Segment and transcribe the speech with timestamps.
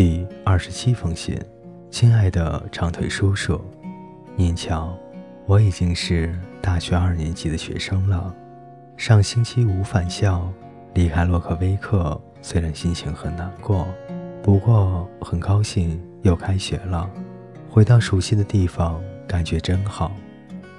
[0.00, 1.38] 第二十七封信，
[1.90, 3.62] 亲爱的长腿叔叔，
[4.34, 4.96] 您瞧，
[5.44, 8.34] 我已经是大学二年级的学生了。
[8.96, 10.50] 上星期五返校，
[10.94, 13.86] 离开洛克威克，虽然心情很难过，
[14.42, 17.06] 不过很高兴又开学了。
[17.68, 18.98] 回到熟悉的地方，
[19.28, 20.10] 感觉真好。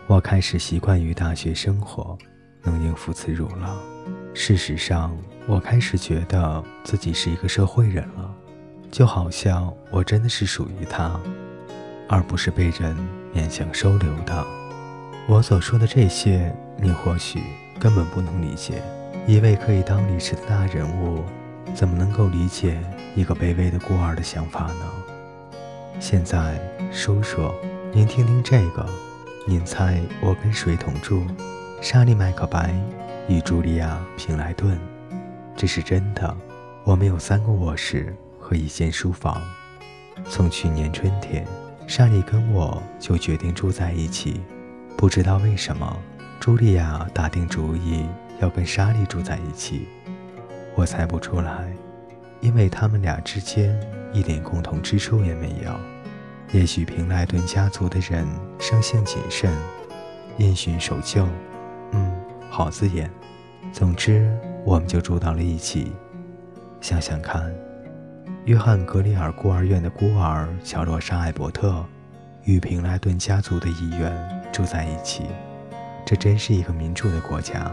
[0.07, 2.18] 我开始习惯于大学生活，
[2.64, 3.79] 能应付自如了。
[4.33, 5.15] 事实上，
[5.46, 8.31] 我开始觉得自己是一个社会人了。
[8.91, 11.18] 就好像我真的是属于他，
[12.09, 12.95] 而不是被人
[13.33, 14.45] 勉强收留的。
[15.27, 17.41] 我所说的这些，你或许
[17.79, 18.83] 根本不能理解。
[19.25, 21.23] 一位可以当律师的大人物，
[21.73, 22.81] 怎么能够理解
[23.15, 24.92] 一个卑微的孤儿的想法呢？
[26.00, 26.59] 现在，
[26.92, 27.50] 叔叔，
[27.93, 28.86] 您听听这个。
[29.47, 31.23] 您猜我跟谁同住？
[31.81, 32.73] 莎莉·麦克白
[33.30, 34.78] 与茱莉亚·平莱顿。
[35.55, 36.36] 这是真的。
[36.83, 38.14] 我们有三个卧室。
[38.52, 39.42] 和一间书房。
[40.28, 41.48] 从去年春天，
[41.88, 44.42] 莎莉跟我就决定住在一起。
[44.98, 45.98] 不知道为什么，
[46.42, 48.06] 茱莉亚打定主意
[48.42, 49.88] 要跟莎莉住在一起。
[50.76, 51.74] 我猜不出来，
[52.42, 53.74] 因为他们俩之间
[54.12, 55.74] 一点共同之处也没有。
[56.52, 58.28] 也许平莱顿家族的人
[58.60, 59.50] 生性谨慎，
[60.38, 61.26] 因循守旧。
[61.94, 62.14] 嗯，
[62.50, 63.10] 好字眼。
[63.72, 64.30] 总之，
[64.66, 65.94] 我们就住到了一起。
[66.82, 67.50] 想想看。
[68.45, 71.86] 约翰·格里尔孤儿院的孤儿乔洛莎·艾伯特
[72.44, 74.11] 与平莱顿家族的一员
[74.52, 75.25] 住在一起，
[76.03, 77.72] 这真是一个民主的国家。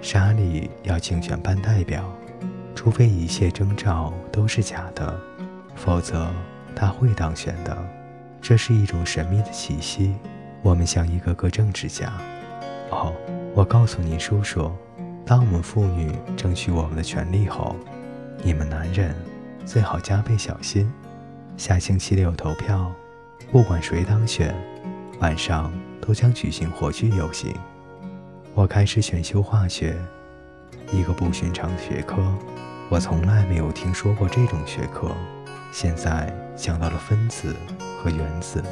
[0.00, 2.10] 莎莉要竞选班代表，
[2.74, 5.14] 除非一切征兆都是假的，
[5.74, 6.26] 否则
[6.74, 7.76] 她会当选的。
[8.40, 10.14] 这是一种神秘的气息。
[10.62, 12.10] 我们像一个个政治家。
[12.90, 13.12] 哦，
[13.54, 14.72] 我告诉你，叔叔，
[15.26, 17.76] 当我们妇女争取我们的权利后，
[18.42, 19.14] 你们男人。
[19.64, 20.90] 最好加倍小心。
[21.56, 22.92] 下星期六投票，
[23.50, 24.54] 不管谁当选，
[25.20, 27.54] 晚上都将举行火炬游行。
[28.54, 29.96] 我开始选修化学，
[30.92, 32.16] 一个不寻常的学科。
[32.88, 35.10] 我从来没有听说过这种学科。
[35.72, 37.56] 现在讲到了分子
[37.98, 38.62] 和原子。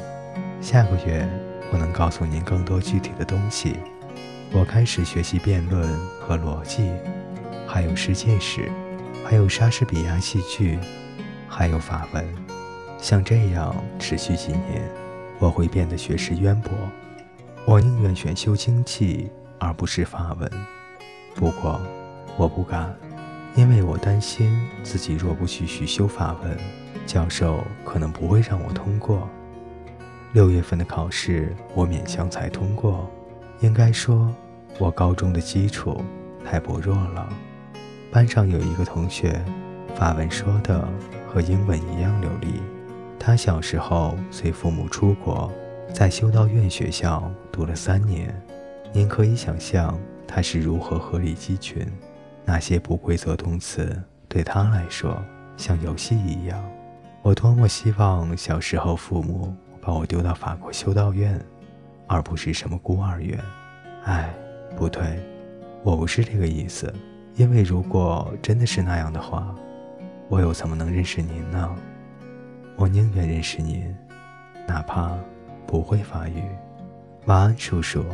[0.61, 1.27] 下个月
[1.71, 3.77] 我能告诉您更多具体的东西。
[4.51, 5.89] 我开始学习辩论
[6.19, 6.91] 和逻辑，
[7.67, 8.71] 还有世界史。
[9.25, 10.77] 还有莎士比亚戏剧，
[11.47, 12.25] 还有法文，
[12.97, 14.87] 像这样持续几年，
[15.39, 16.71] 我会变得学识渊博。
[17.65, 20.51] 我宁愿选修经济而不是法文，
[21.33, 21.81] 不过
[22.37, 22.93] 我不敢，
[23.55, 24.51] 因为我担心
[24.83, 26.57] 自己若不继续修法文，
[27.05, 29.27] 教授可能不会让我通过。
[30.33, 33.09] 六月份的考试我勉强才通过，
[33.61, 34.33] 应该说，
[34.79, 36.03] 我高中的基础
[36.43, 37.29] 太薄弱了。
[38.13, 39.43] 班上有一个同学，
[39.95, 40.87] 法文说的
[41.27, 42.61] 和英文一样流利。
[43.19, 45.51] 他小时候随父母出国，
[45.91, 48.31] 在修道院学校读了三年。
[48.91, 51.87] 您可以想象他是如何鹤立鸡群。
[52.45, 55.19] 那些不规则动词对他来说
[55.57, 56.63] 像游戏一样。
[57.23, 61.43] 我多么希望小时候父母把我丢到法国修道院，
[62.05, 63.39] 而不是什么孤儿院。
[64.03, 64.31] 哎，
[64.77, 65.19] 不对，
[65.81, 66.93] 我不是这个意思。
[67.35, 69.53] 因为如果真的是那样的话，
[70.29, 71.75] 我又怎么能认识您呢？
[72.75, 73.95] 我宁愿认识您，
[74.67, 75.17] 哪怕
[75.65, 76.43] 不会法语。
[77.25, 78.05] 晚安，叔叔。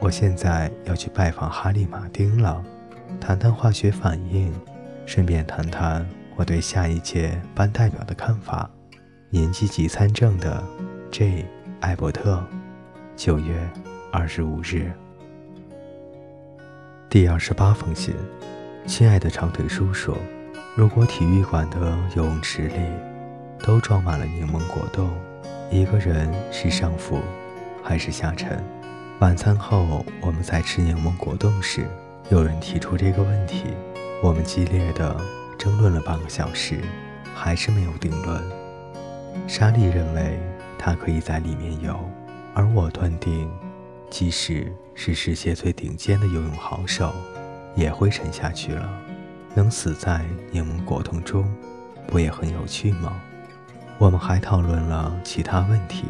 [0.00, 2.64] 我现在要去拜访哈利·马丁了，
[3.20, 4.50] 谈谈化学反应，
[5.04, 6.06] 顺便谈谈
[6.36, 8.70] 我对下一届班代表的看法。
[9.28, 10.62] 您积极参政的
[11.10, 11.44] J.
[11.80, 12.42] 艾伯特，
[13.16, 13.54] 九月
[14.10, 14.90] 二十五日。
[17.10, 18.14] 第二十八封信，
[18.86, 20.16] 亲爱的长腿叔叔，
[20.76, 22.76] 如果体育馆的游泳池里
[23.58, 25.10] 都装满了柠檬果冻，
[25.72, 27.18] 一个人是上浮
[27.82, 28.62] 还是下沉？
[29.18, 31.84] 晚餐后我们在吃柠檬果冻时，
[32.28, 33.64] 有人提出这个问题，
[34.22, 35.20] 我们激烈的
[35.58, 36.78] 争论了半个小时，
[37.34, 38.40] 还是没有定论。
[39.48, 40.38] 莎莉认为
[40.78, 41.98] 它可以在里面游，
[42.54, 43.50] 而我断定。
[44.10, 47.14] 即使是世界最顶尖的游泳好手，
[47.76, 48.90] 也会沉下去了。
[49.54, 51.48] 能死在柠檬果冻中，
[52.08, 53.20] 不也很有趣吗？
[53.98, 56.04] 我们还讨论了其他问题：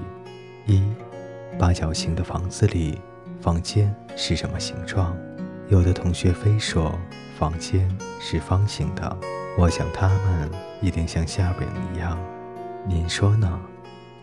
[0.67, 0.82] 一，
[1.58, 2.99] 八角形的房子里，
[3.41, 5.14] 房间是什么形状？
[5.69, 6.99] 有的同学非说
[7.38, 7.87] 房间
[8.19, 9.17] 是方形的。
[9.58, 10.50] 我想他们
[10.81, 12.19] 一定像下边一样。
[12.88, 13.61] 您说呢？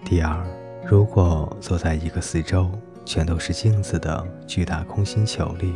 [0.04, 0.44] 第二，
[0.86, 2.72] 如果坐在一个四周。
[3.07, 5.74] 全都是镜子的巨大空心球里，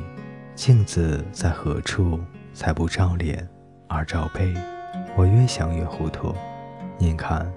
[0.54, 2.20] 镜子在何处
[2.54, 3.48] 才不照脸
[3.88, 4.54] 而照背？
[5.16, 6.36] 我越想越糊涂。
[6.98, 7.50] 您看，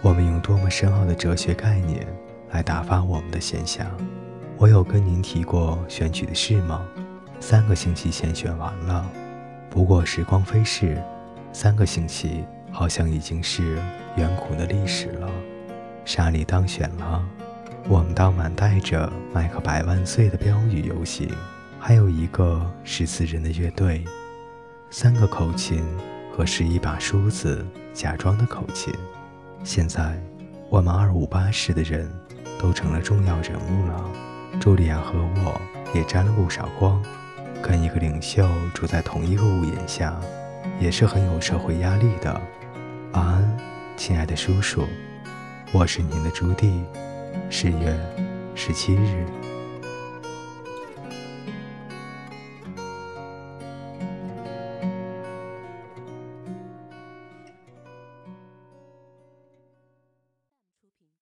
[0.00, 2.06] 我们用多么深奥的哲学概念
[2.52, 3.84] 来打发我们的闲暇。
[4.56, 6.82] 我有跟您提过选举的事吗？
[7.38, 9.06] 三个星期前选完了。
[9.68, 10.96] 不过时光飞逝，
[11.52, 13.76] 三个星期好像已经是
[14.16, 15.28] 远古的历史了。
[16.06, 17.22] 沙利当选了，
[17.90, 21.26] 我们当晚带着“麦克百万岁”的标语游行，
[21.80, 24.04] 还有一个十四人的乐队，
[24.90, 25.82] 三个口琴
[26.30, 28.92] 和十一把梳子，假装的口琴。
[29.64, 30.22] 现在，
[30.68, 32.06] 我们二五八室的人
[32.58, 34.04] 都成了重要人物了。
[34.60, 35.58] 茱莉亚和我
[35.94, 37.02] 也沾了不少光。
[37.62, 40.14] 跟一个领袖住在同一个屋檐下，
[40.78, 42.38] 也是很有社会压力的。
[43.12, 43.56] 晚安，
[43.96, 44.84] 亲爱的叔叔，
[45.72, 46.84] 我是您的朱棣。
[47.50, 47.98] 十月
[48.54, 49.47] 十七日。